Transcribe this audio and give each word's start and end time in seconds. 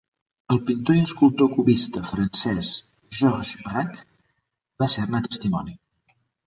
El 0.53 0.59
pintor 0.69 0.97
i 0.99 1.03
escultor 1.07 1.51
cubista 1.57 2.03
francès, 2.13 2.73
Georges 3.21 3.55
Braque, 3.69 4.05
va 4.85 4.93
ser-ne 4.97 5.27
testimoni. 5.31 5.81